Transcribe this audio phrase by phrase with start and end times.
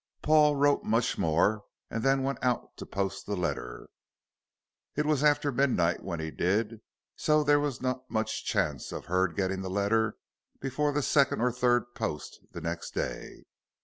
[0.23, 3.87] Paul wrote much more and then went out to post the letter.
[4.95, 6.81] It was after midnight when he did,
[7.15, 10.15] so there was not much chance of Hurd getting the letter
[10.59, 13.43] before the second or third post the next day.